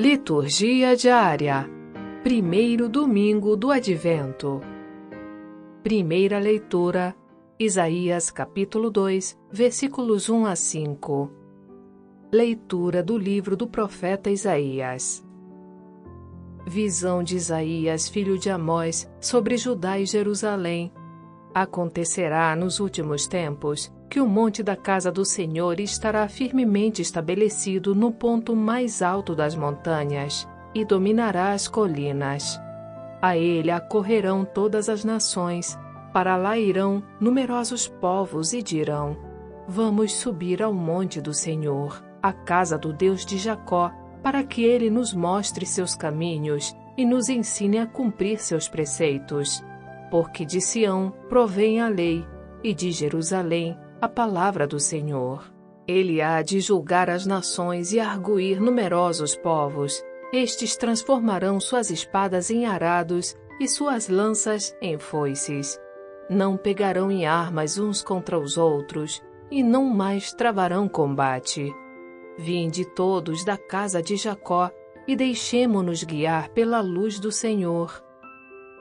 Liturgia 0.00 0.94
diária. 0.94 1.68
Primeiro 2.22 2.88
domingo 2.88 3.56
do 3.56 3.72
Advento. 3.72 4.60
Primeira 5.82 6.38
leitura. 6.38 7.16
Isaías 7.58 8.30
capítulo 8.30 8.92
2, 8.92 9.36
versículos 9.50 10.28
1 10.28 10.46
a 10.46 10.54
5. 10.54 11.32
Leitura 12.30 13.02
do 13.02 13.18
livro 13.18 13.56
do 13.56 13.66
profeta 13.66 14.30
Isaías. 14.30 15.26
Visão 16.64 17.20
de 17.20 17.34
Isaías, 17.34 18.08
filho 18.08 18.38
de 18.38 18.50
Amós, 18.50 19.10
sobre 19.20 19.56
Judá 19.56 19.98
e 19.98 20.06
Jerusalém. 20.06 20.92
Acontecerá 21.52 22.54
nos 22.54 22.78
últimos 22.78 23.26
tempos 23.26 23.92
que 24.08 24.20
o 24.20 24.26
monte 24.26 24.62
da 24.62 24.74
casa 24.74 25.12
do 25.12 25.24
Senhor 25.24 25.78
estará 25.80 26.26
firmemente 26.28 27.02
estabelecido 27.02 27.94
no 27.94 28.10
ponto 28.10 28.56
mais 28.56 29.02
alto 29.02 29.34
das 29.34 29.54
montanhas 29.54 30.48
e 30.74 30.84
dominará 30.84 31.52
as 31.52 31.68
colinas. 31.68 32.58
A 33.20 33.36
ele 33.36 33.70
acorrerão 33.70 34.44
todas 34.44 34.88
as 34.88 35.04
nações, 35.04 35.78
para 36.12 36.36
lá 36.36 36.56
irão 36.56 37.02
numerosos 37.20 37.86
povos 37.86 38.52
e 38.52 38.62
dirão: 38.62 39.16
Vamos 39.66 40.14
subir 40.14 40.62
ao 40.62 40.72
monte 40.72 41.20
do 41.20 41.34
Senhor, 41.34 42.02
a 42.22 42.32
casa 42.32 42.78
do 42.78 42.92
Deus 42.92 43.26
de 43.26 43.36
Jacó, 43.36 43.92
para 44.22 44.42
que 44.42 44.62
ele 44.62 44.88
nos 44.88 45.12
mostre 45.12 45.66
seus 45.66 45.94
caminhos 45.94 46.74
e 46.96 47.04
nos 47.04 47.28
ensine 47.28 47.78
a 47.78 47.86
cumprir 47.86 48.40
seus 48.40 48.68
preceitos. 48.68 49.62
Porque 50.10 50.44
de 50.44 50.60
Sião 50.60 51.12
provém 51.28 51.80
a 51.80 51.88
lei, 51.88 52.24
e 52.64 52.72
de 52.72 52.90
Jerusalém 52.90 53.76
a 54.00 54.08
palavra 54.08 54.66
do 54.66 54.78
Senhor. 54.78 55.44
Ele 55.86 56.20
há 56.20 56.42
de 56.42 56.60
julgar 56.60 57.08
as 57.10 57.26
nações 57.26 57.92
e 57.92 57.98
arguir 57.98 58.60
numerosos 58.60 59.34
povos. 59.34 60.04
Estes 60.32 60.76
transformarão 60.76 61.58
suas 61.58 61.90
espadas 61.90 62.50
em 62.50 62.66
arados 62.66 63.36
e 63.58 63.66
suas 63.66 64.08
lanças 64.08 64.76
em 64.80 64.98
foices. 64.98 65.80
Não 66.28 66.56
pegarão 66.56 67.10
em 67.10 67.26
armas 67.26 67.78
uns 67.78 68.02
contra 68.02 68.38
os 68.38 68.58
outros, 68.58 69.22
e 69.50 69.62
não 69.62 69.84
mais 69.84 70.32
travarão 70.32 70.86
combate. 70.86 71.74
Vinde 72.36 72.84
todos 72.84 73.44
da 73.44 73.56
casa 73.56 74.02
de 74.02 74.16
Jacó, 74.16 74.70
e 75.06 75.16
deixemo-nos 75.16 76.04
guiar 76.04 76.50
pela 76.50 76.82
luz 76.82 77.18
do 77.18 77.32
Senhor. 77.32 78.04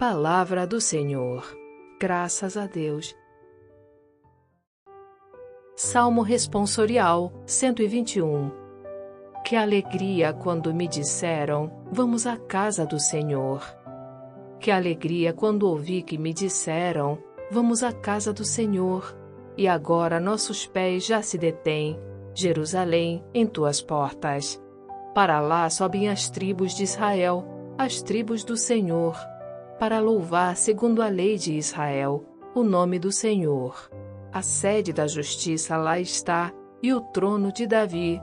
Palavra 0.00 0.66
do 0.66 0.80
Senhor. 0.80 1.44
Graças 2.00 2.56
a 2.56 2.66
Deus. 2.66 3.14
Salmo 5.80 6.22
Responsorial 6.22 7.32
121 7.46 8.50
Que 9.44 9.54
alegria 9.54 10.32
quando 10.32 10.74
me 10.74 10.88
disseram: 10.88 11.70
Vamos 11.92 12.26
à 12.26 12.36
casa 12.36 12.84
do 12.84 12.98
Senhor. 12.98 13.62
Que 14.58 14.72
alegria 14.72 15.32
quando 15.32 15.68
ouvi 15.68 16.02
que 16.02 16.18
me 16.18 16.34
disseram: 16.34 17.16
Vamos 17.48 17.84
à 17.84 17.92
casa 17.92 18.32
do 18.32 18.44
Senhor. 18.44 19.16
E 19.56 19.68
agora 19.68 20.18
nossos 20.18 20.66
pés 20.66 21.06
já 21.06 21.22
se 21.22 21.38
detêm, 21.38 21.96
Jerusalém, 22.34 23.24
em 23.32 23.46
tuas 23.46 23.80
portas. 23.80 24.60
Para 25.14 25.38
lá 25.38 25.70
sobem 25.70 26.08
as 26.08 26.28
tribos 26.28 26.74
de 26.74 26.82
Israel, 26.82 27.44
as 27.78 28.02
tribos 28.02 28.42
do 28.42 28.56
Senhor, 28.56 29.16
para 29.78 30.00
louvar 30.00 30.56
segundo 30.56 31.00
a 31.00 31.08
lei 31.08 31.36
de 31.36 31.52
Israel, 31.52 32.24
o 32.52 32.64
nome 32.64 32.98
do 32.98 33.12
Senhor. 33.12 33.88
A 34.32 34.42
sede 34.42 34.92
da 34.92 35.06
justiça 35.06 35.76
lá 35.76 35.98
está, 35.98 36.52
e 36.82 36.92
o 36.92 37.00
trono 37.00 37.50
de 37.50 37.66
Davi. 37.66 38.20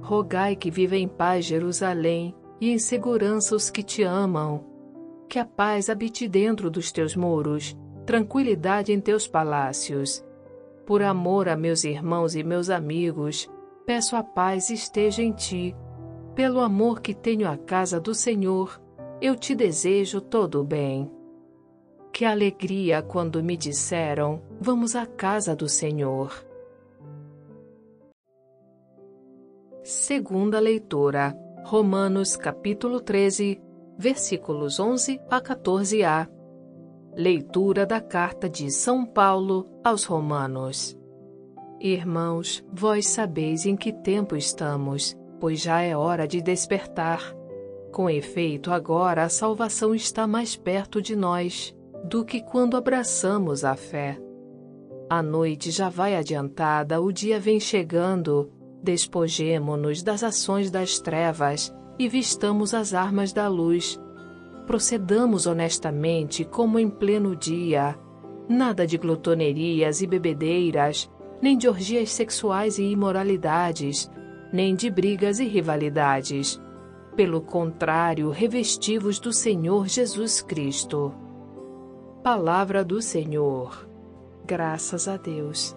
Rogai 0.00 0.56
que 0.56 0.70
viva 0.70 0.96
em 0.96 1.06
paz 1.06 1.44
Jerusalém, 1.44 2.34
e 2.60 2.70
em 2.70 2.78
segurança 2.78 3.54
os 3.54 3.70
que 3.70 3.82
te 3.82 4.02
amam. 4.02 4.64
Que 5.28 5.38
a 5.38 5.44
paz 5.44 5.90
habite 5.90 6.26
dentro 6.26 6.70
dos 6.70 6.90
teus 6.90 7.14
muros, 7.14 7.76
tranquilidade 8.06 8.90
em 8.90 9.00
teus 9.00 9.28
palácios. 9.28 10.24
Por 10.86 11.02
amor 11.02 11.48
a 11.48 11.56
meus 11.56 11.84
irmãos 11.84 12.34
e 12.34 12.42
meus 12.42 12.70
amigos, 12.70 13.48
peço 13.84 14.16
a 14.16 14.22
paz 14.22 14.70
esteja 14.70 15.22
em 15.22 15.32
ti. 15.32 15.76
Pelo 16.34 16.60
amor 16.60 17.00
que 17.00 17.12
tenho 17.12 17.46
à 17.46 17.56
casa 17.58 18.00
do 18.00 18.14
Senhor, 18.14 18.80
eu 19.20 19.36
te 19.36 19.54
desejo 19.54 20.20
todo 20.20 20.60
o 20.60 20.64
bem. 20.64 21.17
Que 22.18 22.24
alegria 22.24 23.00
quando 23.00 23.40
me 23.44 23.56
disseram: 23.56 24.42
Vamos 24.60 24.96
à 24.96 25.06
casa 25.06 25.54
do 25.54 25.68
Senhor. 25.68 26.44
Segunda 29.84 30.58
leitura. 30.58 31.32
Romanos 31.64 32.34
capítulo 32.34 33.00
13, 33.00 33.62
versículos 33.96 34.80
11 34.80 35.20
a 35.30 35.40
14a. 35.40 36.28
Leitura 37.14 37.86
da 37.86 38.00
carta 38.00 38.48
de 38.48 38.68
São 38.68 39.06
Paulo 39.06 39.70
aos 39.84 40.02
Romanos. 40.02 40.98
Irmãos, 41.78 42.64
vós 42.72 43.06
sabeis 43.06 43.64
em 43.64 43.76
que 43.76 43.92
tempo 43.92 44.34
estamos, 44.34 45.16
pois 45.38 45.60
já 45.60 45.82
é 45.82 45.96
hora 45.96 46.26
de 46.26 46.42
despertar. 46.42 47.22
Com 47.92 48.10
efeito, 48.10 48.72
agora 48.72 49.22
a 49.22 49.28
salvação 49.28 49.94
está 49.94 50.26
mais 50.26 50.56
perto 50.56 51.00
de 51.00 51.14
nós 51.14 51.77
do 52.04 52.24
que 52.24 52.40
quando 52.40 52.76
abraçamos 52.76 53.64
a 53.64 53.74
fé. 53.74 54.18
A 55.10 55.22
noite 55.22 55.70
já 55.70 55.88
vai 55.88 56.14
adiantada, 56.14 57.00
o 57.00 57.10
dia 57.10 57.40
vem 57.40 57.58
chegando. 57.58 58.50
Despojemo-nos 58.82 60.02
das 60.02 60.22
ações 60.22 60.70
das 60.70 61.00
trevas 61.00 61.74
e 61.98 62.08
vistamos 62.08 62.74
as 62.74 62.94
armas 62.94 63.32
da 63.32 63.48
luz. 63.48 63.98
Procedamos 64.66 65.46
honestamente 65.46 66.44
como 66.44 66.78
em 66.78 66.88
pleno 66.88 67.34
dia. 67.34 67.98
Nada 68.48 68.86
de 68.86 68.96
glutonerias 68.96 70.00
e 70.02 70.06
bebedeiras, 70.06 71.10
nem 71.40 71.56
de 71.56 71.68
orgias 71.68 72.10
sexuais 72.10 72.78
e 72.78 72.84
imoralidades, 72.84 74.10
nem 74.52 74.74
de 74.74 74.90
brigas 74.90 75.40
e 75.40 75.44
rivalidades. 75.44 76.60
Pelo 77.16 77.40
contrário, 77.40 78.30
revestivos 78.30 79.18
do 79.18 79.32
Senhor 79.32 79.88
Jesus 79.88 80.40
Cristo. 80.40 81.12
Palavra 82.22 82.84
do 82.84 83.00
Senhor. 83.00 83.88
Graças 84.44 85.06
a 85.06 85.16
Deus. 85.16 85.76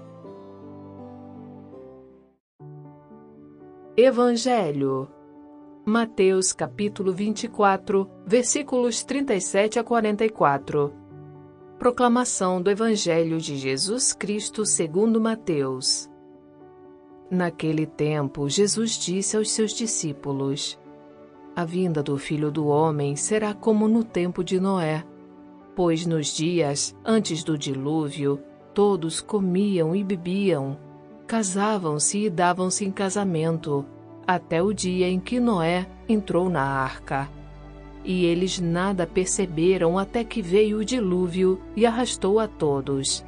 Evangelho. 3.96 5.08
Mateus 5.86 6.52
capítulo 6.52 7.14
24, 7.14 8.10
versículos 8.26 9.04
37 9.04 9.78
a 9.78 9.84
44. 9.84 10.92
Proclamação 11.78 12.60
do 12.60 12.72
Evangelho 12.72 13.40
de 13.40 13.56
Jesus 13.56 14.12
Cristo 14.12 14.66
segundo 14.66 15.22
Mateus. 15.22 16.10
Naquele 17.30 17.86
tempo, 17.86 18.50
Jesus 18.50 18.98
disse 18.98 19.38
aos 19.38 19.52
seus 19.52 19.74
discípulos: 19.74 20.78
A 21.56 21.64
vinda 21.64 22.02
do 22.02 22.18
Filho 22.18 22.52
do 22.52 22.66
Homem 22.66 23.16
será 23.16 23.54
como 23.54 23.88
no 23.88 24.04
tempo 24.04 24.44
de 24.44 24.60
Noé 24.60 25.06
Pois 25.76 26.06
nos 26.06 26.28
dias 26.28 26.96
antes 27.06 27.44
do 27.44 27.58
dilúvio, 27.58 28.42
todos 28.74 29.22
comiam 29.22 29.96
e 29.96 30.04
bebiam, 30.04 30.78
casavam-se 31.26 32.26
e 32.26 32.30
davam-se 32.30 32.86
em 32.86 32.92
casamento, 32.92 33.86
até 34.28 34.62
o 34.62 34.74
dia 34.74 35.08
em 35.08 35.20
que 35.20 35.40
Noé 35.40 35.88
entrou 36.10 36.50
na 36.50 36.62
arca. 36.62 37.30
E 38.04 38.26
eles 38.26 38.60
nada 38.60 39.08
perceberam 39.08 39.98
até 39.98 40.24
que 40.24 40.42
veio 40.42 40.80
o 40.80 40.86
dilúvio 40.86 41.62
e 41.76 41.86
arrastou 41.86 42.40
a 42.40 42.48
todos. 42.48 43.24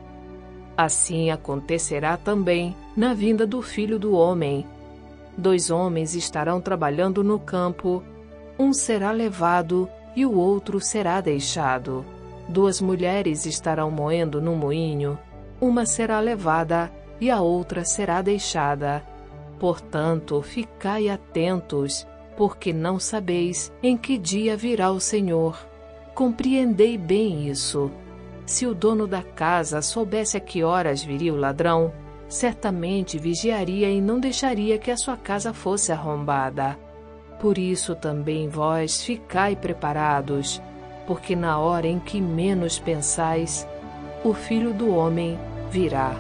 Assim 0.76 1.30
acontecerá 1.30 2.18
também 2.18 2.76
na 2.98 3.14
vinda 3.14 3.46
do 3.46 3.62
filho 3.62 3.98
do 3.98 4.14
homem. 4.14 4.66
Dois 5.38 5.70
homens 5.70 6.14
estarão 6.16 6.60
trabalhando 6.60 7.24
no 7.24 7.40
campo, 7.40 8.04
um 8.60 8.74
será 8.74 9.12
levado 9.12 9.88
e 10.16 10.26
o 10.26 10.36
outro 10.36 10.80
será 10.80 11.22
deixado. 11.22 12.04
Duas 12.48 12.82
mulheres 12.82 13.46
estarão 13.46 13.90
moendo 13.90 14.42
no 14.42 14.56
moinho, 14.56 15.18
uma 15.62 15.86
será 15.86 16.20
levada 16.20 16.92
e 17.20 17.32
a 17.32 17.42
outra 17.42 17.86
será 17.86 18.22
deixada. 18.22 19.04
Portanto, 19.60 20.42
ficai 20.42 21.08
atentos, 21.08 22.06
porque 22.36 22.74
não 22.74 23.00
sabeis 23.00 23.72
em 23.82 23.96
que 23.96 24.18
dia 24.18 24.58
virá 24.58 24.92
o 24.92 25.00
Senhor. 25.00 25.58
Compreendei 26.14 26.98
bem 26.98 27.48
isso. 27.48 27.90
Se 28.46 28.68
o 28.68 28.76
dono 28.76 29.08
da 29.08 29.24
casa 29.24 29.82
soubesse 29.82 30.36
a 30.36 30.40
que 30.40 30.64
horas 30.64 31.02
viria 31.02 31.34
o 31.34 31.38
ladrão, 31.38 31.94
certamente 32.28 33.18
vigiaria 33.18 33.90
e 33.90 34.02
não 34.02 34.20
deixaria 34.20 34.78
que 34.78 34.92
a 34.92 34.98
sua 34.98 35.16
casa 35.16 35.54
fosse 35.54 35.92
arrombada. 35.92 36.78
Por 37.40 37.58
isso 37.58 37.96
também 37.96 38.50
vós 38.50 39.02
ficai 39.04 39.56
preparados, 39.56 40.62
porque 41.06 41.36
na 41.36 41.60
hora 41.60 41.88
em 41.88 42.00
que 42.00 42.22
menos 42.22 42.80
pensais, 42.80 43.68
o 44.24 44.34
Filho 44.34 44.74
do 44.74 44.94
Homem 44.94 45.38
virá. 45.70 46.16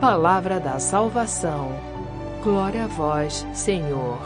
Palavra 0.00 0.60
da 0.60 0.78
Salvação. 0.78 1.70
Glória 2.42 2.84
a 2.84 2.86
vós, 2.86 3.46
Senhor. 3.52 4.18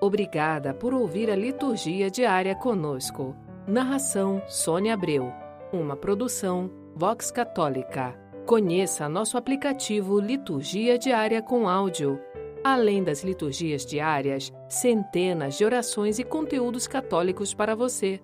Obrigada 0.00 0.72
por 0.72 0.94
ouvir 0.94 1.28
a 1.28 1.36
liturgia 1.36 2.10
diária 2.10 2.54
conosco. 2.54 3.36
Narração 3.66 4.40
Sônia 4.46 4.94
Abreu. 4.94 5.32
Uma 5.72 5.96
produção 5.96 6.70
Vox 6.94 7.30
Católica. 7.30 8.18
Conheça 8.46 9.08
nosso 9.08 9.36
aplicativo 9.36 10.18
Liturgia 10.18 10.96
Diária 10.98 11.42
com 11.42 11.68
Áudio 11.68 12.18
Além 12.62 13.04
das 13.04 13.22
liturgias 13.22 13.86
diárias, 13.86 14.52
centenas 14.68 15.56
de 15.56 15.64
orações 15.64 16.18
e 16.18 16.24
conteúdos 16.24 16.86
católicos 16.86 17.54
para 17.54 17.74
você. 17.74 18.20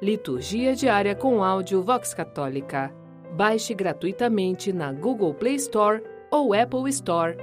Liturgia 0.00 0.74
Diária 0.74 1.14
com 1.14 1.42
Áudio 1.42 1.82
Vox 1.82 2.12
Católica. 2.12 2.92
Baixe 3.34 3.72
gratuitamente 3.72 4.72
na 4.72 4.92
Google 4.92 5.32
Play 5.32 5.54
Store 5.54 6.02
ou 6.30 6.52
Apple 6.52 6.88
Store 6.90 7.36